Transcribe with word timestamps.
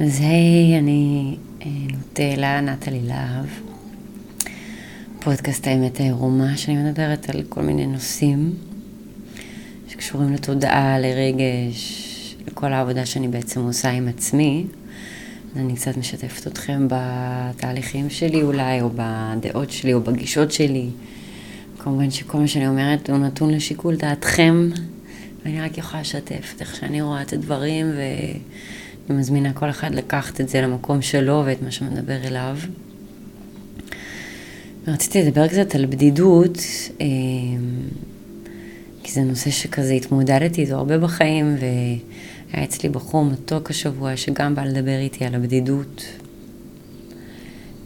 אז 0.00 0.20
היי, 0.20 0.78
אני 0.78 1.36
אה, 1.62 1.66
נוטלה 1.90 2.60
נטלי 2.60 3.00
להב, 3.02 3.46
פודקאסט 5.20 5.66
האמת 5.66 6.00
העירומה, 6.00 6.56
שאני 6.56 6.76
מדברת 6.76 7.30
על 7.30 7.42
כל 7.48 7.62
מיני 7.62 7.86
נושאים 7.86 8.54
שקשורים 9.88 10.32
לתודעה, 10.32 10.98
לרגש, 10.98 12.36
לכל 12.46 12.72
העבודה 12.72 13.06
שאני 13.06 13.28
בעצם 13.28 13.60
עושה 13.60 13.90
עם 13.90 14.08
עצמי. 14.08 14.66
אני 15.56 15.74
קצת 15.74 15.96
משתפת 15.96 16.46
אתכם 16.46 16.88
בתהליכים 16.90 18.10
שלי 18.10 18.42
אולי, 18.42 18.80
או 18.80 18.90
בדעות 18.94 19.70
שלי, 19.70 19.94
או 19.94 20.00
בגישות 20.00 20.52
שלי. 20.52 20.88
כמובן 21.78 22.10
שכל 22.10 22.38
מה 22.38 22.48
שאני 22.48 22.68
אומרת 22.68 23.10
הוא 23.10 23.18
נתון 23.18 23.50
לשיקול 23.50 23.96
דעתכם, 23.96 24.70
ואני 25.44 25.60
רק 25.60 25.78
יכולה 25.78 26.00
לשתף 26.00 26.52
את 26.56 26.60
איך 26.60 26.76
שאני 26.76 27.02
רואה 27.02 27.22
את 27.22 27.32
הדברים, 27.32 27.86
ואני 29.08 29.18
מזמינה 29.18 29.52
כל 29.52 29.70
אחד 29.70 29.94
לקחת 29.94 30.40
את 30.40 30.48
זה 30.48 30.60
למקום 30.60 31.02
שלו 31.02 31.42
ואת 31.46 31.62
מה 31.62 31.70
שמדבר 31.70 32.16
אליו. 32.24 32.56
רציתי 34.86 35.22
לדבר 35.22 35.48
קצת 35.48 35.74
על 35.74 35.86
בדידות, 35.86 36.58
אה, 37.00 37.06
כי 39.02 39.12
זה 39.12 39.20
נושא 39.20 39.50
שכזה 39.50 39.92
התמודדתי 39.92 40.60
איתו 40.60 40.74
הרבה 40.74 40.98
בחיים, 40.98 41.56
והיה 41.60 42.64
אצלי 42.64 42.88
בחור 42.88 43.24
מתוק 43.24 43.70
השבוע 43.70 44.16
שגם 44.16 44.54
בא 44.54 44.64
לדבר 44.64 44.98
איתי 44.98 45.24
על 45.24 45.34
הבדידות. 45.34 46.04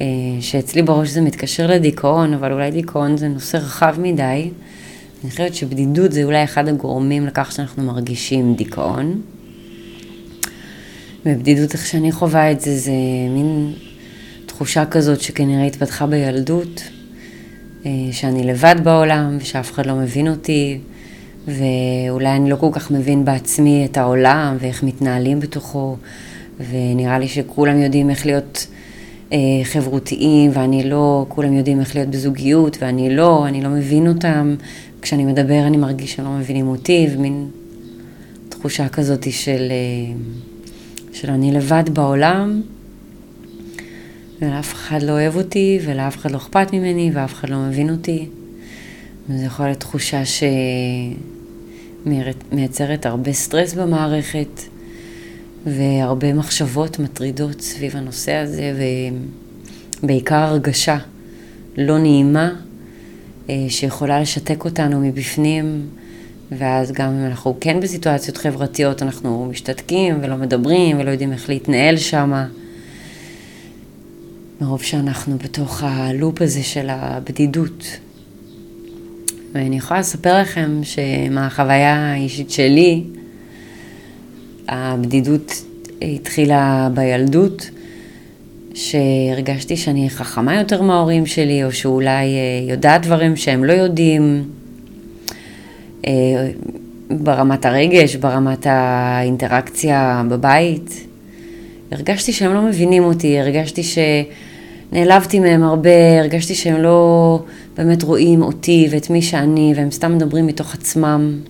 אה, 0.01 0.07
שאצלי 0.41 0.83
בראש 0.83 1.09
זה 1.09 1.21
מתקשר 1.21 1.67
לדיכאון, 1.67 2.35
אבל 2.35 2.53
אולי 2.53 2.71
דיכאון 2.71 3.17
זה 3.17 3.29
נושא 3.29 3.57
רחב 3.57 3.97
מדי. 4.01 4.51
אני 5.23 5.31
חושבת 5.31 5.55
שבדידות 5.55 6.13
זה 6.13 6.25
אולי 6.25 6.45
אחד 6.45 6.69
הגורמים 6.69 7.27
לכך 7.27 7.53
שאנחנו 7.53 7.83
מרגישים 7.83 8.55
דיכאון. 8.55 9.21
ובדידות, 11.27 11.73
איך 11.73 11.87
שאני 11.87 12.13
חווה 12.13 12.53
את 12.53 12.61
זה, 12.61 12.77
זה 12.77 12.93
מין 13.31 13.73
תחושה 14.47 14.87
כזאת 14.87 15.21
שכנראה 15.21 15.65
התפתחה 15.65 16.07
בילדות, 16.07 16.83
אה, 17.87 17.91
שאני 18.13 18.45
לבד 18.45 18.75
בעולם 18.83 19.37
ושאף 19.41 19.73
אחד 19.73 19.87
לא 19.87 19.95
מבין 19.95 20.29
אותי, 20.29 20.79
ואולי 21.47 22.37
אני 22.37 22.51
לא 22.51 22.57
כל 22.57 22.69
כך 22.73 22.91
מבין 22.91 23.25
בעצמי 23.25 23.85
את 23.85 23.97
העולם 23.97 24.57
ואיך 24.61 24.83
מתנהלים 24.83 25.41
בתוכו, 25.41 25.97
ונראה 26.71 27.19
לי 27.19 27.29
שכולם 27.29 27.79
יודעים 27.79 28.11
איך 28.11 28.27
להיות 28.27 28.67
אה, 29.33 29.39
חברותיים, 29.65 30.51
ואני 30.55 30.91
לא, 30.91 31.27
כולם 31.29 31.53
יודעים 31.53 31.81
איך 31.81 31.95
להיות 31.97 32.09
בזוגיות, 32.09 32.77
ואני 32.81 33.17
לא, 33.17 33.47
אני 33.47 33.63
לא 33.63 33.69
מבין 33.69 34.09
אותם. 34.09 34.55
כשאני 35.03 35.25
מדבר 35.25 35.67
אני 35.67 35.77
מרגיש 35.77 36.13
שהם 36.13 36.25
לא 36.25 36.31
מבינים 36.31 36.69
אותי, 36.69 37.09
ומין 37.13 37.49
תחושה 38.49 38.89
כזאת 38.89 39.27
של, 39.31 39.69
אה, 39.71 40.15
של 41.21 41.31
אני 41.31 41.53
לבד 41.53 41.85
בעולם, 41.93 42.63
ולאף 44.41 44.75
אחד 44.75 45.03
לא 45.03 45.13
אוהב 45.13 45.37
אותי, 45.37 45.79
ולאף 45.85 46.17
אחד 46.17 46.31
לא 46.31 46.37
אכפת 46.37 46.73
ממני, 46.73 47.11
ואף 47.15 47.35
אחד 47.35 47.51
לא 47.51 47.57
מבין 47.57 47.91
אותי. 47.91 48.27
וזו 49.29 49.45
יכולה 49.45 49.69
להיות 49.69 49.81
תחושה 49.81 50.23
שמייצרת 52.05 53.07
הרבה 53.07 53.33
סטרס 53.33 53.75
במערכת. 53.75 54.61
והרבה 55.67 56.33
מחשבות 56.33 56.99
מטרידות 56.99 57.61
סביב 57.61 57.97
הנושא 57.97 58.33
הזה, 58.33 58.73
ובעיקר 60.03 60.37
הרגשה 60.37 60.99
לא 61.77 61.99
נעימה 61.99 62.53
אה, 63.51 63.67
שיכולה 63.69 64.21
לשתק 64.21 64.65
אותנו 64.65 65.01
מבפנים, 65.01 65.87
ואז 66.53 66.93
גם 66.93 67.09
אם 67.09 67.27
אנחנו 67.27 67.57
כן 67.61 67.81
בסיטואציות 67.81 68.37
חברתיות, 68.37 69.03
אנחנו 69.03 69.49
משתתקים 69.51 70.19
ולא 70.23 70.37
מדברים 70.37 71.01
ולא 71.01 71.11
יודעים 71.11 71.33
איך 71.33 71.49
להתנהל 71.49 71.97
שם. 71.97 72.33
מרוב 74.61 74.83
שאנחנו 74.83 75.39
בתוך 75.39 75.83
הלופ 75.83 76.43
הזה 76.43 76.63
של 76.63 76.87
הבדידות. 76.91 77.99
ואני 79.53 79.77
יכולה 79.77 80.01
לספר 80.01 80.41
לכם 80.41 80.81
שמהחוויה 80.83 82.13
האישית 82.13 82.51
שלי, 82.51 83.03
הבדידות 84.69 85.53
התחילה 86.03 86.89
בילדות, 86.95 87.71
שהרגשתי 88.75 89.77
שאני 89.77 90.11
חכמה 90.11 90.57
יותר 90.57 90.83
מההורים 90.83 91.27
שלי, 91.27 91.65
או 91.65 91.73
שאולי 91.73 92.27
אה, 92.27 92.71
יודעת 92.71 93.07
דברים 93.07 93.37
שהם 93.37 93.65
לא 93.65 93.73
יודעים, 93.73 94.45
ברמת 97.11 97.67
הרגש, 97.67 98.17
ברמת 98.17 98.67
האינטראקציה 98.67 100.23
בבית. 100.31 101.07
הרגשתי 101.93 102.33
שהם 102.33 102.55
לא 102.55 102.63
מבינים 102.63 103.05
אותי, 103.05 103.39
הרגשתי 103.39 103.83
שנעלבתי 103.83 105.41
מהם 105.41 105.63
הרבה, 105.63 106.21
הרגשתי 106.21 106.55
שהם 106.55 106.83
לא 106.83 107.41
באמת 107.77 108.03
רואים 108.03 108.43
אותי 108.43 108.89
ואת 108.91 109.11
מי 109.11 109.23
שאני, 109.23 109.73
והם 109.77 109.91
סתם 109.91 110.15
מדברים 110.15 110.47
מתוך 110.47 110.75
עצמם. 110.75 111.41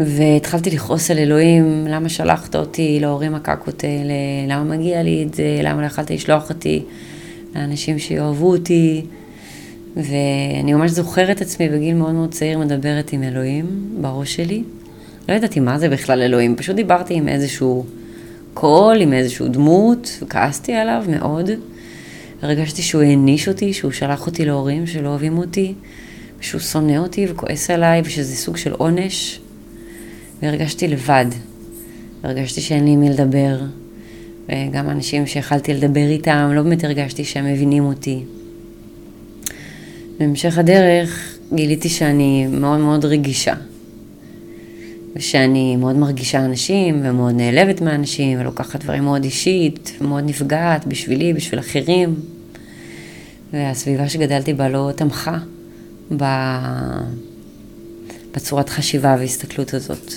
והתחלתי 0.00 0.70
לכעוס 0.70 1.10
על 1.10 1.18
אלוהים, 1.18 1.86
למה 1.88 2.08
שלחת 2.08 2.56
אותי 2.56 2.98
להורים 3.00 3.34
הקקות 3.34 3.84
האלה, 3.84 4.14
למה 4.48 4.76
מגיע 4.76 5.02
לי 5.02 5.24
את 5.28 5.34
זה, 5.34 5.60
למה 5.62 5.80
לא 5.80 5.86
יכלת 5.86 6.10
לשלוח 6.10 6.48
אותי 6.50 6.82
לאנשים 7.56 7.98
שיאהבו 7.98 8.50
אותי. 8.52 9.02
ואני 9.96 10.72
ממש 10.72 10.90
זוכרת 10.90 11.36
את 11.36 11.42
עצמי 11.42 11.68
בגיל 11.68 11.94
מאוד 11.94 12.12
מאוד 12.12 12.32
צעיר 12.32 12.58
מדברת 12.58 13.12
עם 13.12 13.22
אלוהים 13.22 13.66
בראש 14.00 14.36
שלי. 14.36 14.62
לא 15.28 15.34
ידעתי 15.34 15.60
מה 15.60 15.78
זה 15.78 15.88
בכלל 15.88 16.22
אלוהים, 16.22 16.56
פשוט 16.56 16.76
דיברתי 16.76 17.14
עם 17.14 17.28
איזשהו 17.28 17.84
קול, 18.54 19.00
עם 19.00 19.12
איזשהו 19.12 19.48
דמות, 19.48 20.18
וכעסתי 20.22 20.72
עליו 20.72 21.04
מאוד. 21.08 21.50
הרגשתי 22.42 22.82
שהוא 22.82 23.02
העניש 23.02 23.48
אותי, 23.48 23.72
שהוא 23.72 23.92
שלח 23.92 24.26
אותי 24.26 24.44
להורים 24.44 24.86
שלא 24.86 25.08
אוהבים 25.08 25.38
אותי, 25.38 25.74
שהוא 26.40 26.60
שונא 26.60 26.96
אותי 26.96 27.26
וכועס 27.30 27.70
עליי, 27.70 28.02
ושזה 28.04 28.36
סוג 28.36 28.56
של 28.56 28.72
עונש. 28.72 29.40
והרגשתי 30.42 30.88
לבד. 30.88 31.26
הרגשתי 32.22 32.60
שאין 32.60 32.84
לי 32.84 32.96
מי 32.96 33.10
לדבר. 33.10 33.60
וגם 34.48 34.90
אנשים 34.90 35.26
שיכלתי 35.26 35.74
לדבר 35.74 36.08
איתם, 36.08 36.50
לא 36.54 36.62
באמת 36.62 36.84
הרגשתי 36.84 37.24
שהם 37.24 37.52
מבינים 37.52 37.84
אותי. 37.84 38.24
בהמשך 40.20 40.58
הדרך 40.58 41.38
גיליתי 41.52 41.88
שאני 41.88 42.46
מאוד 42.46 42.78
מאוד 42.78 43.04
רגישה. 43.04 43.54
ושאני 45.16 45.76
מאוד 45.76 45.96
מרגישה 45.96 46.44
אנשים, 46.44 47.00
ומאוד 47.04 47.34
נעלבת 47.34 47.80
מאנשים, 47.80 48.40
ולוקחת 48.40 48.84
דברים 48.84 49.02
מאוד 49.02 49.24
אישית, 49.24 49.92
ומאוד 50.00 50.24
נפגעת 50.26 50.86
בשבילי, 50.86 51.32
בשביל 51.32 51.60
אחרים. 51.60 52.14
והסביבה 53.52 54.08
שגדלתי 54.08 54.54
בה 54.54 54.68
לא 54.68 54.90
תמכה 54.96 55.38
בצורת 58.34 58.68
חשיבה 58.68 59.16
והסתכלות 59.18 59.74
הזאת. 59.74 60.12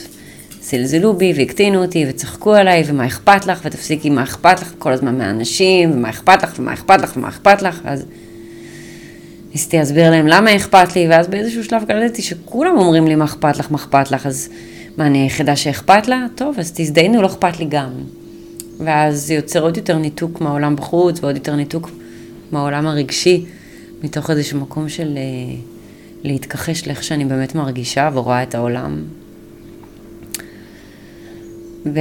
זלזלו 0.62 1.14
בי 1.18 1.34
והקטינו 1.36 1.82
אותי 1.82 2.06
וצחקו 2.10 2.54
עליי 2.54 2.84
ומה 2.88 3.08
אכפת 3.08 3.46
לך 3.48 3.62
ותפסיקי 3.66 4.10
מה 4.10 4.24
אכפת 4.24 4.62
לך 4.62 4.74
כל 4.78 4.92
הזמן 4.94 5.18
מהאנשים 5.18 5.92
ומה 5.92 6.10
אכפת 6.10 6.44
לך 6.44 6.60
ומה 6.60 6.74
אכפת 6.74 7.02
לך 7.02 7.18
ומה 7.18 7.28
אכפת 7.28 7.62
לך 7.62 7.82
אז 7.84 8.06
ניסיתי 9.54 9.78
להסביר 9.78 10.10
להם 10.10 10.28
למה 10.28 10.56
אכפת 10.56 10.96
לי 10.96 11.08
ואז 11.10 11.28
באיזשהו 11.28 11.64
שלב 11.64 11.84
קלטתי 11.88 12.22
שכולם 12.22 12.78
אומרים 12.78 13.08
לי 13.08 13.16
מה 13.16 13.26
אכפת 13.26 13.58
לך 13.58 13.72
מה 13.72 13.78
אכפת 13.78 14.12
לך 14.12 14.26
אז 14.26 14.50
מה 14.98 15.06
אני 15.06 15.18
היחידה 15.18 15.56
שאכפת 15.56 16.08
לה? 16.08 16.26
טוב 16.36 16.60
אז 16.60 16.72
תזדיינו 16.76 17.22
לא 17.22 17.28
אכפת 17.28 17.60
לי 17.60 17.66
גם 17.70 17.92
ואז 18.80 19.22
זה 19.28 19.34
יוצר 19.34 19.64
עוד 19.64 19.78
יותר 19.78 19.98
ניתוק 19.98 20.42
מהעולם 20.42 20.76
בחוץ 20.76 21.20
ועוד 21.24 21.36
יותר 21.36 21.56
ניתוק 21.56 21.92
מהעולם 22.52 22.88
הרגשי 22.88 23.46
מתוך 24.04 24.30
איזשהו 24.30 24.60
מקום 24.60 24.90
של 24.90 25.18
אה, 25.18 25.56
להתכחש 26.24 26.88
לאיך 26.88 27.04
שאני 27.04 27.26
באמת 27.26 27.56
מרגישה 27.56 28.10
ורואה 28.14 28.44
את 28.44 28.56
העולם 28.56 29.04
ואני 31.86 31.96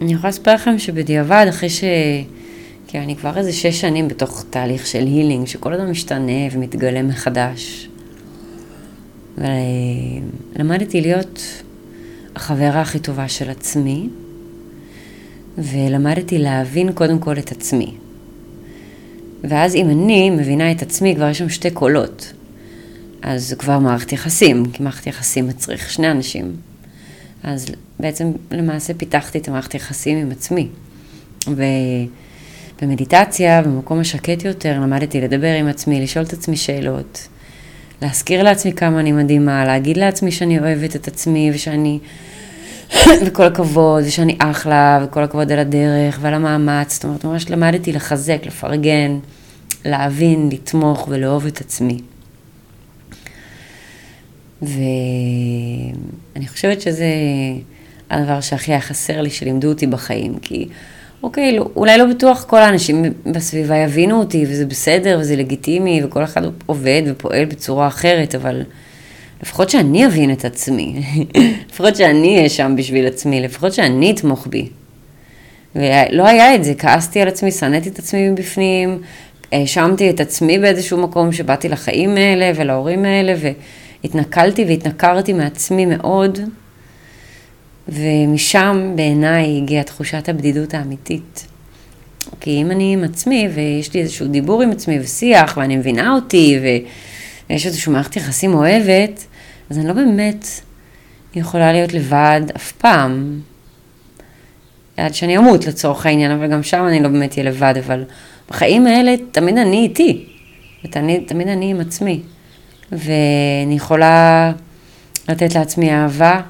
יכולה 0.00 0.28
לספר 0.28 0.54
לכם 0.54 0.78
שבדיעבד, 0.78 1.46
אחרי 1.48 1.70
ש... 1.70 1.84
כי 2.92 2.98
אני 2.98 3.16
כבר 3.16 3.38
איזה 3.38 3.52
שש 3.52 3.80
שנים 3.80 4.08
בתוך 4.08 4.44
תהליך 4.50 4.86
של 4.86 4.98
הילינג, 4.98 5.46
שכל 5.46 5.72
הזמן 5.72 5.90
משתנה 5.90 6.32
ומתגלה 6.52 7.02
מחדש. 7.02 7.88
ולמדתי 9.38 11.00
להיות 11.00 11.40
החברה 12.36 12.80
הכי 12.80 12.98
טובה 12.98 13.28
של 13.28 13.50
עצמי, 13.50 14.08
ולמדתי 15.58 16.38
להבין 16.38 16.92
קודם 16.92 17.18
כל 17.18 17.38
את 17.38 17.52
עצמי. 17.52 17.94
ואז 19.44 19.74
אם 19.74 19.90
אני 19.90 20.30
מבינה 20.30 20.72
את 20.72 20.82
עצמי, 20.82 21.14
כבר 21.16 21.28
יש 21.28 21.38
שם 21.38 21.48
שתי 21.48 21.70
קולות. 21.70 22.32
אז 23.22 23.48
זה 23.48 23.56
כבר 23.56 23.78
מערכת 23.78 24.12
יחסים, 24.12 24.66
כי 24.72 24.82
מערכת 24.82 25.06
יחסים 25.06 25.48
מצריך 25.48 25.90
שני 25.90 26.10
אנשים. 26.10 26.56
אז 27.42 27.66
בעצם 28.00 28.32
למעשה 28.50 28.94
פיתחתי 28.94 29.38
את 29.38 29.48
המערכת 29.48 29.74
יחסים 29.74 30.18
עם 30.18 30.30
עצמי. 30.30 30.68
ובמדיטציה, 32.82 33.62
במקום 33.62 34.00
השקט 34.00 34.44
יותר, 34.44 34.80
למדתי 34.80 35.20
לדבר 35.20 35.54
עם 35.54 35.66
עצמי, 35.66 36.00
לשאול 36.00 36.24
את 36.24 36.32
עצמי 36.32 36.56
שאלות, 36.56 37.28
להזכיר 38.02 38.42
לעצמי 38.42 38.72
כמה 38.72 39.00
אני 39.00 39.12
מדהימה, 39.12 39.64
להגיד 39.64 39.96
לעצמי 39.96 40.32
שאני 40.32 40.58
אוהבת 40.58 40.96
את 40.96 41.08
עצמי 41.08 41.50
ושאני 41.54 41.98
וכל 43.26 43.42
הכבוד, 43.42 44.04
ושאני 44.06 44.36
אחלה, 44.38 45.04
וכל 45.04 45.22
הכבוד 45.22 45.52
על 45.52 45.58
הדרך 45.58 46.18
ועל 46.20 46.34
המאמץ. 46.34 46.94
זאת 46.94 47.04
אומרת, 47.04 47.24
ממש 47.24 47.50
למדתי 47.50 47.92
לחזק, 47.92 48.46
לפרגן, 48.46 49.18
להבין, 49.84 50.48
לתמוך 50.52 51.08
ולאהוב 51.10 51.46
את 51.46 51.60
עצמי. 51.60 51.98
ואני 54.62 56.48
חושבת 56.48 56.80
שזה 56.80 57.06
הדבר 58.10 58.40
שהכי 58.40 58.72
היה 58.72 58.80
חסר 58.80 59.20
לי, 59.20 59.30
שלימדו 59.30 59.68
אותי 59.68 59.86
בחיים, 59.86 60.38
כי 60.38 60.68
אוקיי, 61.22 61.56
לא, 61.56 61.68
אולי 61.76 61.98
לא 61.98 62.06
בטוח 62.06 62.44
כל 62.44 62.58
האנשים 62.58 63.04
בסביבה 63.26 63.76
יבינו 63.76 64.18
אותי, 64.18 64.44
וזה 64.48 64.66
בסדר, 64.66 65.18
וזה 65.20 65.36
לגיטימי, 65.36 66.04
וכל 66.04 66.24
אחד 66.24 66.42
עובד 66.66 67.02
ופועל 67.06 67.44
בצורה 67.44 67.86
אחרת, 67.86 68.34
אבל 68.34 68.62
לפחות 69.42 69.70
שאני 69.70 70.06
אבין 70.06 70.32
את 70.32 70.44
עצמי, 70.44 71.02
לפחות 71.70 71.96
שאני 71.96 72.36
אהיה 72.36 72.48
שם 72.48 72.74
בשביל 72.76 73.06
עצמי, 73.06 73.40
לפחות 73.40 73.72
שאני 73.72 74.10
אתמוך 74.10 74.46
בי. 74.46 74.68
ולא 75.76 76.26
היה 76.26 76.54
את 76.54 76.64
זה, 76.64 76.74
כעסתי 76.78 77.20
על 77.20 77.28
עצמי, 77.28 77.50
שנאתי 77.50 77.88
את 77.88 77.98
עצמי 77.98 78.28
מבפנים, 78.28 78.98
האשמתי 79.52 80.10
את 80.10 80.20
עצמי 80.20 80.58
באיזשהו 80.58 80.98
מקום 80.98 81.32
שבאתי 81.32 81.68
לחיים 81.68 82.16
האלה 82.16 82.52
ולהורים 82.56 83.04
האלה, 83.04 83.34
והתנכלתי 84.04 84.64
והתנכרתי 84.64 85.32
מעצמי 85.32 85.86
מאוד. 85.86 86.38
ומשם 87.88 88.92
בעיניי 88.96 89.60
הגיעה 89.62 89.84
תחושת 89.84 90.28
הבדידות 90.28 90.74
האמיתית. 90.74 91.46
כי 92.40 92.62
אם 92.62 92.70
אני 92.70 92.92
עם 92.92 93.04
עצמי 93.04 93.48
ויש 93.54 93.94
לי 93.94 94.00
איזשהו 94.00 94.26
דיבור 94.26 94.62
עם 94.62 94.70
עצמי 94.70 95.00
ושיח 95.00 95.56
ואני 95.56 95.76
מבינה 95.76 96.14
אותי 96.14 96.60
ויש 96.62 97.66
איזושהי 97.66 97.92
מערכת 97.92 98.16
יחסים 98.16 98.54
אוהבת, 98.54 99.26
אז 99.70 99.78
אני 99.78 99.86
לא 99.88 99.92
באמת 99.92 100.46
יכולה 101.34 101.72
להיות 101.72 101.92
לבד 101.92 102.40
אף 102.56 102.72
פעם. 102.72 103.40
עד 104.96 105.14
שאני 105.14 105.38
אמות 105.38 105.66
לצורך 105.66 106.06
העניין, 106.06 106.30
אבל 106.30 106.46
גם 106.46 106.62
שם 106.62 106.84
אני 106.88 107.02
לא 107.02 107.08
באמת 107.08 107.38
אהיה 107.38 107.50
לבד, 107.50 107.74
אבל 107.86 108.04
בחיים 108.50 108.86
האלה 108.86 109.14
תמיד 109.32 109.58
אני 109.58 109.76
איתי, 109.76 110.24
ותמיד 110.84 111.48
אני 111.48 111.70
עם 111.70 111.80
עצמי. 111.80 112.20
ואני 112.92 113.74
יכולה 113.74 114.52
לתת 115.28 115.54
לעצמי 115.54 115.92
אהבה, 115.92 116.40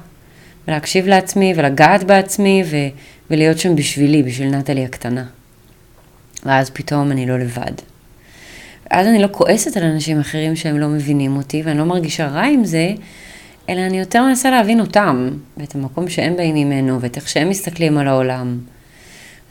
ולהקשיב 0.67 1.07
לעצמי 1.07 1.53
ולגעת 1.57 2.03
בעצמי 2.03 2.63
ו- 2.65 2.97
ולהיות 3.31 3.59
שם 3.59 3.75
בשבילי, 3.75 4.23
בשביל 4.23 4.49
נטלי 4.49 4.85
הקטנה. 4.85 5.25
ואז 6.45 6.69
פתאום 6.69 7.11
אני 7.11 7.25
לא 7.25 7.39
לבד. 7.39 7.71
ואז 8.91 9.07
אני 9.07 9.21
לא 9.21 9.27
כועסת 9.31 9.77
על 9.77 9.83
אנשים 9.83 10.19
אחרים 10.19 10.55
שהם 10.55 10.79
לא 10.79 10.87
מבינים 10.87 11.37
אותי, 11.37 11.61
ואני 11.65 11.77
לא 11.77 11.85
מרגישה 11.85 12.27
רע 12.27 12.43
עם 12.43 12.65
זה, 12.65 12.91
אלא 13.69 13.81
אני 13.81 13.99
יותר 13.99 14.23
מנסה 14.23 14.51
להבין 14.51 14.79
אותם, 14.79 15.29
ואת 15.57 15.75
המקום 15.75 16.09
שהם 16.09 16.35
באים 16.35 16.55
ממנו, 16.55 17.01
ואת 17.01 17.17
איך 17.17 17.29
שהם 17.29 17.49
מסתכלים 17.49 17.97
על 17.97 18.07
העולם. 18.07 18.59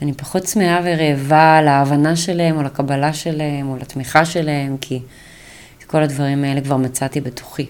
אני 0.01 0.13
פחות 0.13 0.43
צמאה 0.43 0.79
ורעבה 0.83 1.61
להבנה 1.61 2.15
שלהם, 2.15 2.57
או 2.57 2.63
לקבלה 2.63 3.13
שלהם, 3.13 3.69
או 3.69 3.77
לתמיכה 3.77 4.25
שלהם, 4.25 4.77
כי 4.81 4.99
את 5.79 5.83
כל 5.83 6.03
הדברים 6.03 6.43
האלה 6.43 6.61
כבר 6.61 6.77
מצאתי 6.77 7.21
בתוכי. 7.21 7.65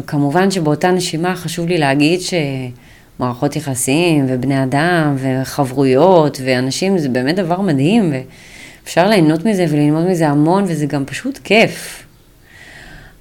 וכמובן 0.00 0.50
שבאותה 0.50 0.90
נשימה 0.90 1.36
חשוב 1.36 1.68
לי 1.68 1.78
להגיד 1.78 2.20
שמערכות 2.20 3.56
יחסים 3.56 4.26
ובני 4.28 4.62
אדם 4.62 5.16
וחברויות 5.18 6.40
ואנשים 6.44 6.98
זה 6.98 7.08
באמת 7.08 7.36
דבר 7.36 7.60
מדהים 7.60 8.12
ואפשר 8.12 9.08
ליהנות 9.08 9.44
מזה 9.44 9.66
וללמוד 9.68 10.06
מזה 10.06 10.28
המון 10.28 10.64
וזה 10.64 10.86
גם 10.86 11.04
פשוט 11.04 11.38
כיף. 11.44 12.06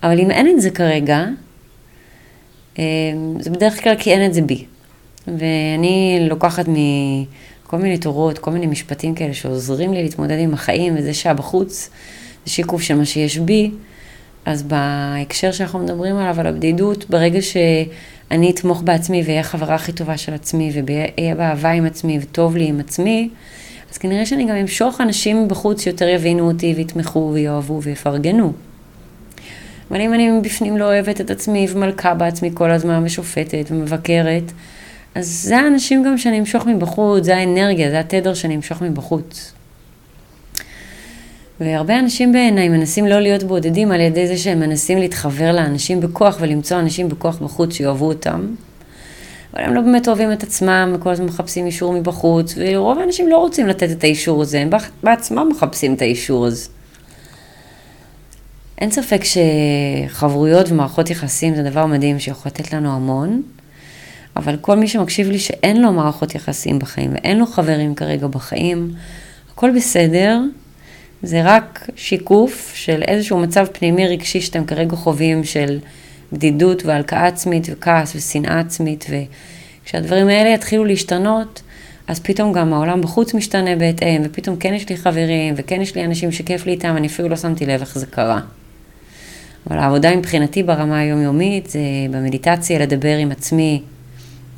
אבל 0.04 0.20
אם 0.20 0.32
אין 0.32 0.48
את 0.48 0.62
זה 0.62 0.70
כרגע, 0.70 1.26
אה, 2.80 2.84
זה 3.40 3.50
בדרך 3.50 3.84
כלל 3.84 3.96
כי 3.96 4.14
אין 4.14 4.26
את 4.26 4.34
זה 4.34 4.42
בי. 4.42 4.66
ואני 5.28 6.28
לוקחת 6.30 6.66
מכל 6.68 7.78
מיני 7.78 7.98
תורות, 7.98 8.38
כל 8.38 8.52
מיני 8.52 8.68
משפטים 8.68 9.16
כאלה 9.16 9.34
שעוזרים 9.34 9.94
לי 9.94 10.04
להתמודד 10.04 10.40
עם 10.40 10.54
החיים 10.54 10.96
וזה 10.98 11.14
שהבחוץ 11.14 11.90
זה 12.46 12.52
שיקוף 12.52 12.82
של 12.82 12.96
מה 12.96 13.06
שיש 13.06 13.38
בי. 13.38 13.72
אז 14.46 14.64
בהקשר 14.64 15.52
שאנחנו 15.52 15.80
מדברים 15.80 16.16
עליו, 16.16 16.40
על 16.40 16.48
הבדידות, 16.48 17.10
ברגע 17.10 17.42
שאני 17.42 18.52
אתמוך 18.52 18.82
בעצמי 18.82 19.24
ואהיה 19.26 19.40
החברה 19.40 19.76
הכי 19.76 19.92
טובה 19.92 20.18
של 20.18 20.34
עצמי, 20.34 20.72
ואהיה 20.74 21.36
באהבה 21.36 21.72
עם 21.72 21.86
עצמי 21.86 22.20
וטוב 22.22 22.58
לי 22.58 22.68
עם 22.68 22.80
עצמי, 22.80 23.30
אז 23.92 23.98
כנראה 23.98 24.26
שאני 24.26 24.46
גם 24.46 24.56
אמשוך 24.56 25.02
אנשים 25.02 25.48
בחוץ 25.48 25.84
שיותר 25.84 26.08
יבינו 26.08 26.48
אותי 26.48 26.74
ויתמכו 26.78 27.32
ויאהבו 27.34 27.82
ויפרגנו. 27.82 28.54
אבל 29.92 30.02
אם 30.02 30.14
אני 30.14 30.32
מבפנים 30.32 30.78
לא 30.78 30.86
אוהבת 30.86 31.22
את 31.22 31.32
עצמי 31.32 31.68
ומלכה 31.70 32.14
בעצמי 32.14 32.52
כל 32.54 32.72
הזמן 32.72 33.04
ושופטת 33.06 33.66
ומבקרת, 33.72 34.44
אז 35.16 35.28
זה 35.28 35.58
האנשים 35.58 36.04
גם 36.04 36.18
שאני 36.18 36.40
אמשוך 36.40 36.66
מבחוץ, 36.66 37.24
זה 37.24 37.38
האנרגיה, 37.38 37.90
זה 37.90 38.00
התדר 38.00 38.34
שאני 38.34 38.56
אמשוך 38.56 38.82
מבחוץ. 38.82 39.54
והרבה 41.60 42.00
אנשים 42.00 42.32
בעיניי 42.32 42.70
מנסים 42.70 43.08
לא 43.08 43.20
להיות 43.20 43.44
בודדים 43.44 43.92
על 43.92 44.00
ידי 44.00 44.28
זה 44.28 44.38
שהם 44.38 44.60
מנסים 44.60 44.98
להתחבר 44.98 45.52
לאנשים 45.52 46.00
בכוח 46.00 46.38
ולמצוא 46.40 46.80
אנשים 46.80 47.10
בכוח 47.10 47.38
בחוץ 47.38 47.74
שיאהבו 47.74 48.06
אותם. 48.06 48.48
אבל 49.54 49.64
הם 49.64 49.74
לא 49.74 49.82
באמת 49.82 50.08
אוהבים 50.08 50.32
את 50.32 50.44
עצמם 50.44 50.96
וכל 50.96 51.10
הזמן 51.10 51.26
מחפשים 51.26 51.66
אישור 51.66 51.94
מבחוץ, 51.94 52.54
ורוב 52.58 53.00
האנשים 53.00 53.28
לא 53.28 53.38
רוצים 53.38 53.68
לתת 53.68 53.92
את 53.92 54.04
האישור 54.04 54.42
הזה, 54.42 54.60
הם 54.60 54.70
בעצמם 55.04 55.50
מחפשים 55.52 55.94
את 55.94 56.02
האישור 56.02 56.46
הזה. 56.46 56.70
אין 58.78 58.92
ספק 58.92 59.22
שחברויות 59.24 60.72
ומערכות 60.72 61.10
יחסים 61.10 61.56
זה 61.56 61.64
דבר 61.64 61.86
מדהים 61.86 62.20
שיכול 62.20 62.52
לתת 62.56 62.74
לנו 62.74 62.96
המון, 62.96 63.42
אבל 64.36 64.58
כל 64.62 64.76
מי 64.76 64.88
שמקשיב 64.88 65.30
לי 65.30 65.40
שאין 65.40 65.82
לו 65.82 65.94
מערכות 65.94 66.36
יחסים 66.36 66.80
בחיים 66.80 67.12
ואין 67.14 67.40
לו 67.40 67.46
חברים 67.46 67.96
כרגע 67.96 68.28
בחיים, 68.28 68.94
הכל 69.54 69.72
בסדר, 69.76 70.40
זה 71.24 71.42
רק 71.44 71.90
שיקוף 71.96 72.72
של 72.76 73.02
איזשהו 73.08 73.40
מצב 73.40 73.66
פנימי 73.72 74.08
רגשי 74.08 74.42
שאתם 74.42 74.66
כרגע 74.66 74.96
חווים 74.96 75.44
של 75.44 75.80
בדידות 76.34 76.86
והלקאה 76.86 77.28
עצמית 77.28 77.68
וכעס 77.72 78.16
ושנאה 78.16 78.60
עצמית, 78.60 79.06
וכשהדברים 79.84 80.28
האלה 80.28 80.50
יתחילו 80.50 80.86
להשתנות, 80.86 81.62
אז 82.08 82.20
פתאום 82.20 82.54
גם 82.54 82.74
העולם 82.74 83.02
בחוץ 83.02 83.34
משתנה 83.34 83.76
בהתאם, 83.76 84.22
ופתאום 84.26 84.56
כן 84.56 84.74
יש 84.74 84.90
לי 84.90 84.98
חברים, 84.98 85.54
וכן 85.58 85.82
יש 85.82 85.96
לי 85.96 86.06
אנשים 86.06 86.32
שכיף 86.32 86.66
לי 86.66 86.72
איתם, 86.72 86.98
אני 86.98 87.08
אפילו 87.08 87.30
לא 87.30 87.36
שמתי 87.36 87.66
לב 87.66 87.82
איך 87.82 87.98
זה 87.98 88.06
קרה. 88.06 88.40
אבל 89.68 89.78
העבודה 89.78 90.16
מבחינתי 90.16 90.64
ברמה 90.64 91.00
היומיומית 91.00 91.70
זה 91.70 91.80
במדיטציה 92.12 92.80
לדבר 92.80 93.18
עם 93.18 93.32
עצמי, 93.32 93.82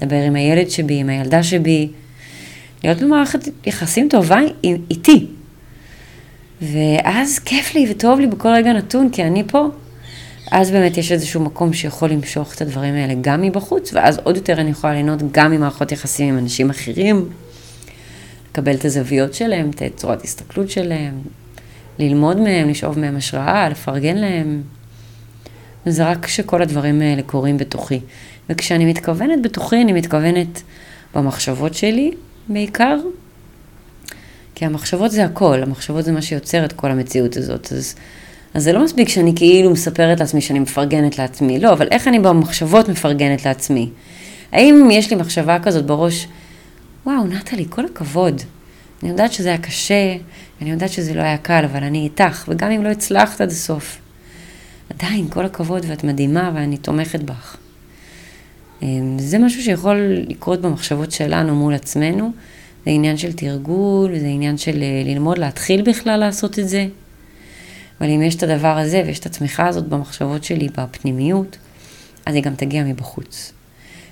לדבר 0.02 0.22
עם 0.22 0.36
הילד 0.36 0.70
שבי, 0.70 0.94
עם 0.94 1.10
הילדה 1.10 1.44
שבי, 1.44 1.88
להיות 2.84 3.02
במערכת 3.02 3.40
יחסים 3.66 4.10
טובה 4.10 4.40
איתי, 4.64 5.28
ואז 6.62 7.40
כיף 7.40 7.76
לי 7.76 7.92
וטוב 7.92 8.20
לי 8.20 8.28
בכל 8.28 8.50
רגע 8.50 8.74
נתון, 8.74 9.10
כי 9.10 9.24
אני 9.24 9.44
פה. 9.48 9.68
אז 10.52 10.72
באמת 10.72 10.98
יש 10.98 11.12
איזשהו 11.12 11.42
מקום 11.42 11.74
שיכול 11.74 12.10
למשוך 12.10 12.56
את 12.56 12.62
הדברים 12.62 12.94
האלה 12.94 13.14
גם 13.22 13.42
מבחוץ, 13.42 13.94
ואז 13.94 14.20
עוד 14.24 14.36
יותר 14.36 14.54
אני 14.54 14.70
יכולה 14.70 14.94
ליהנות 14.94 15.32
גם 15.32 15.52
ממערכות 15.52 15.92
יחסים 15.92 16.30
עם 16.30 16.38
אנשים 16.38 16.70
אחרים, 16.70 17.30
לקבל 18.52 18.76
את 18.76 18.86
הזוויות 18.86 19.34
שלהם, 19.34 19.70
את 19.70 19.82
צורת 19.96 20.24
הסתכלות 20.24 20.70
שלהם, 20.70 21.14
ללמוד 22.00 22.40
מהם, 22.40 22.70
לשאוב 22.70 23.00
מהם 23.00 23.16
השראה, 23.16 23.70
לפרגן 23.70 24.18
להם. 24.18 24.62
וזה 25.86 26.10
רק 26.10 26.26
כשכל 26.26 26.62
הדברים 26.62 27.02
האלה 27.02 27.22
קורים 27.22 27.58
בתוכי. 27.58 28.00
וכשאני 28.50 28.86
מתכוונת 28.86 29.42
בתוכי, 29.44 29.82
אני 29.82 29.94
מתכוונת 29.94 30.62
במחשבות 31.16 31.74
שלי 31.74 32.12
בעיקר, 32.48 32.98
כי 34.62 34.66
המחשבות 34.66 35.12
זה 35.12 35.26
הכל, 35.26 35.64
המחשבות 35.64 36.06
זה 36.06 36.12
מה 36.12 36.22
שיוצר 36.22 36.66
את 36.66 36.74
כל 36.74 36.92
המציאות 36.92 37.38
הזאת. 37.38 37.72
אז, 37.72 37.96
אז 38.54 38.64
זה 38.64 38.74
לא 38.74 38.84
מספיק 38.84 39.10
שאני 39.10 39.34
כאילו 39.36 39.70
מספרת 39.72 40.20
לעצמי 40.20 40.42
שאני 40.42 40.60
מפרגנת 40.60 41.18
לעצמי, 41.18 41.60
לא, 41.60 41.74
אבל 41.74 41.88
איך 41.92 42.08
אני 42.08 42.20
במחשבות 42.20 42.90
מפרגנת 42.90 43.46
לעצמי? 43.46 43.90
האם 44.52 44.90
יש 44.92 45.10
לי 45.10 45.16
מחשבה 45.16 45.60
כזאת 45.60 45.86
בראש, 45.86 46.28
וואו, 47.06 47.28
נטלי, 47.28 47.66
כל 47.70 47.86
הכבוד. 47.86 48.42
אני 49.04 49.10
יודעת 49.10 49.34
שזה 49.34 49.50
היה 49.50 49.58
קשה, 49.58 50.16
אני 50.62 50.72
יודעת 50.72 50.90
שזה 50.90 51.14
לא 51.14 51.22
היה 51.22 51.38
קל, 51.38 51.66
אבל 51.66 51.84
אני 51.84 52.04
איתך, 52.04 52.46
וגם 52.48 52.72
אם 52.72 52.84
לא 52.84 52.90
הצלחת 52.90 53.42
עד 53.42 53.50
הסוף, 53.50 53.98
עדיין, 54.90 55.28
כל 55.28 55.46
הכבוד, 55.46 55.86
ואת 55.88 56.04
מדהימה, 56.04 56.52
ואני 56.56 56.78
תומכת 56.78 57.20
בך. 57.20 57.58
אמ, 58.82 59.18
זה 59.20 59.40
משהו 59.40 59.64
שיכול 59.64 60.16
לקרות 60.28 60.62
במחשבות 60.62 61.12
שלנו 61.12 61.56
מול 61.56 61.74
עצמנו, 61.74 62.32
זה 62.86 62.92
עניין 62.92 63.18
של 63.18 63.34
תרגול, 63.34 64.20
זה 64.20 64.28
עניין 64.28 64.58
של 64.58 64.84
אה, 64.84 65.04
ללמוד 65.06 65.38
להתחיל 65.38 65.82
בכלל 65.82 66.20
לעשות 66.20 66.60
את 66.60 66.70
זה. 66.70 66.88
אבל 68.02 68.10
אם 68.10 68.22
יש 68.22 68.36
את 68.36 68.44
הדבר 68.44 68.78
הזה 68.78 69.04
ויש 69.06 69.20
את 69.20 69.26
הצמיחה 69.26 69.68
הזאת 69.68 69.88
במחשבות 69.88 70.44
שלי, 70.44 70.68
בפנימיות, 70.78 71.58
אז 72.26 72.36
היא 72.36 72.44
גם 72.44 72.56
תגיע 72.56 72.84
מבחוץ. 72.84 73.54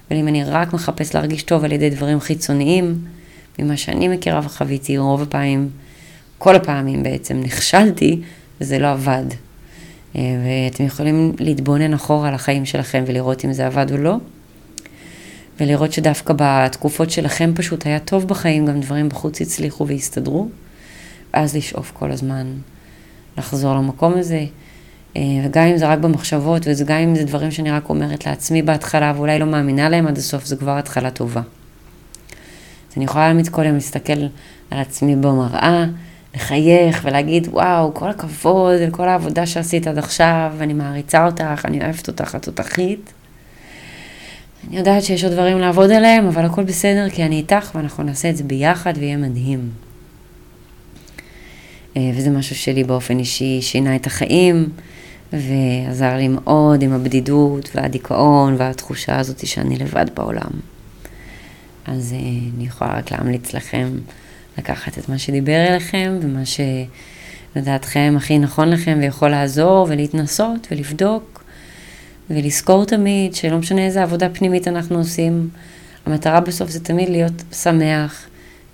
אבל 0.10 0.20
אם 0.20 0.28
אני 0.28 0.44
רק 0.44 0.74
מחפש 0.74 1.16
להרגיש 1.16 1.44
טוב 1.44 1.64
על 1.64 1.72
ידי 1.72 1.90
דברים 1.90 2.20
חיצוניים, 2.20 3.06
ממה 3.60 3.78
שאני 3.78 4.08
מכירה 4.08 4.42
וחוויתי, 4.44 4.98
רוב 4.98 5.22
הפעמים, 5.22 5.70
כל 6.38 6.56
הפעמים 6.56 7.04
בעצם, 7.04 7.40
נכשלתי, 7.40 8.22
וזה 8.62 8.80
לא 8.80 8.92
עבד. 8.92 9.24
אה, 10.16 10.22
ואתם 10.72 10.86
יכולים 10.86 11.34
להתבונן 11.40 11.94
אחורה 11.94 12.28
על 12.28 12.34
החיים 12.34 12.66
שלכם 12.66 13.04
ולראות 13.08 13.46
אם 13.46 13.54
זה 13.54 13.68
עבד 13.68 13.92
או 13.92 13.98
לא. 13.98 14.16
ולראות 15.60 15.94
שדווקא 15.94 16.34
בתקופות 16.38 17.10
שלכם 17.10 17.52
פשוט 17.56 17.86
היה 17.86 18.00
טוב 18.00 18.28
בחיים, 18.28 18.66
גם 18.66 18.80
דברים 18.80 19.10
בחוץ 19.10 19.42
הצליחו 19.42 19.88
והסתדרו, 19.88 20.50
ואז 21.34 21.56
לשאוף 21.56 21.92
כל 21.96 22.12
הזמן 22.12 22.54
לחזור 23.38 23.76
למקום 23.76 24.14
הזה. 24.18 24.46
אה, 25.18 25.22
וגם 25.46 25.64
אם 25.64 25.78
זה 25.78 25.88
רק 25.88 26.00
במחשבות, 26.00 26.68
וגם 26.68 26.98
אם 26.98 27.16
זה 27.16 27.24
דברים 27.24 27.52
שאני 27.52 27.72
רק 27.72 27.90
אומרת 27.90 28.26
לעצמי 28.26 28.62
בהתחלה, 28.62 29.14
ואולי 29.16 29.40
לא 29.40 29.46
מאמינה 29.46 29.90
להם 29.90 30.08
עד 30.08 30.18
הסוף, 30.18 30.46
זה 30.46 30.56
כבר 30.56 30.78
התחלה 30.78 31.12
טובה. 31.12 31.42
אז 32.92 32.98
אני 32.98 33.06
יכולה 33.06 33.26
להעמיד 33.26 33.48
כל 33.48 33.66
יום 33.66 33.74
להסתכל 33.74 34.22
על 34.72 34.80
עצמי 34.80 35.16
במראה, 35.16 35.86
לחייך 36.36 37.02
ולהגיד, 37.04 37.48
וואו, 37.52 37.94
כל 37.94 38.10
הכבוד 38.10 38.82
על 38.82 38.92
כל 38.92 39.10
העבודה 39.10 39.46
שעשית 39.46 39.88
עד 39.88 39.98
עכשיו, 39.98 40.54
אני 40.60 40.74
מעריצה 40.74 41.26
אותך, 41.26 41.66
אני 41.66 41.84
אוהבת 41.84 42.08
אותך, 42.08 42.36
את 42.36 42.44
תותחית. 42.44 43.14
אני 44.68 44.78
יודעת 44.78 45.04
שיש 45.04 45.24
עוד 45.24 45.34
דברים 45.34 45.60
לעבוד 45.60 45.92
עליהם, 45.92 46.28
אבל 46.28 46.46
הכל 46.46 46.64
בסדר, 46.64 47.10
כי 47.10 47.24
אני 47.24 47.38
איתך 47.38 47.72
ואנחנו 47.76 48.04
נעשה 48.04 48.30
את 48.30 48.38
זה 48.38 48.44
ביחד 48.44 48.94
ויהיה 48.98 49.18
מדהים. 49.18 49.70
אה, 51.98 52.12
וזה 52.16 52.30
משהו 52.30 52.56
שלי 52.56 52.84
באופן 52.84 53.20
אישי 53.20 53.62
שינה 53.62 53.96
את 53.96 54.08
החיים, 54.08 54.70
ועזר 55.34 56.16
לי 56.16 56.28
מאוד 56.28 56.82
עם 56.82 56.94
הבדידות 56.94 57.70
והדיכאון 57.76 58.56
והתחושה 58.58 59.20
הזאת 59.20 59.48
שאני 59.48 59.78
לבד 59.78 60.06
בעולם. 60.14 60.52
אז 61.88 62.14
אה, 62.14 62.20
אני 62.56 62.66
יכולה 62.66 62.98
רק 62.98 63.12
להמליץ 63.12 63.54
לכם 63.54 63.90
לקחת 64.58 64.98
את 64.98 65.10
מה 65.10 65.18
שדיבר 65.18 65.66
אליכם 65.68 66.18
ומה 66.22 66.42
שלדעתכם 67.56 68.14
הכי 68.18 68.38
נכון 68.38 68.70
לכם 68.70 68.98
ויכול 69.02 69.30
לעזור 69.30 69.88
ולהתנסות 69.90 70.68
ולבדוק 70.72 71.39
ולזכור 72.30 72.86
תמיד 72.86 73.36
שלא 73.36 73.58
משנה 73.58 73.86
איזה 73.86 74.04
עבודה 74.04 74.30
פנימית 74.30 74.68
אנחנו 74.68 74.98
עושים, 74.98 75.50
המטרה 76.06 76.40
בסוף 76.40 76.70
זה 76.70 76.80
תמיד 76.80 77.10
להיות 77.10 77.44
שמח 77.52 78.28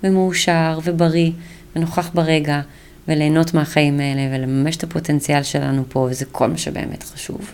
ומאושר 0.04 0.78
ובריא 0.84 1.30
ונוכח 1.76 2.10
ברגע 2.14 2.60
וליהנות 3.08 3.54
מהחיים 3.54 4.00
האלה 4.00 4.36
ולממש 4.36 4.76
את 4.76 4.84
הפוטנציאל 4.84 5.42
שלנו 5.42 5.84
פה 5.88 6.08
וזה 6.10 6.24
כל 6.24 6.50
מה 6.50 6.58
שבאמת 6.58 7.02
חשוב. 7.02 7.50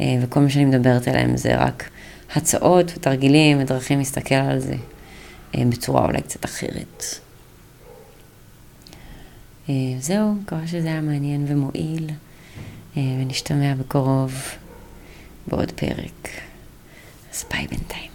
אה, 0.00 0.16
וכל 0.22 0.40
מה 0.40 0.50
שאני 0.50 0.64
מדברת 0.64 1.08
עליהם 1.08 1.36
זה 1.36 1.56
רק 1.56 1.90
הצעות 2.34 2.92
ותרגילים 2.96 3.60
ודרכים 3.60 3.98
להסתכל 3.98 4.34
על 4.34 4.58
זה 4.58 4.74
אה, 5.54 5.62
בצורה 5.68 6.04
אולי 6.04 6.22
קצת 6.22 6.44
אחרת. 6.44 7.04
אה, 9.68 9.74
זהו, 10.00 10.34
מקווה 10.34 10.66
שזה 10.66 10.88
היה 10.88 11.00
מעניין 11.00 11.44
ומועיל, 11.48 12.10
ונשתמע 12.96 13.74
בקרוב 13.74 14.34
בעוד 15.46 15.70
פרק. 15.70 16.28
אז 17.32 17.44
ביי 17.50 17.66
בינתיים. 17.66 18.11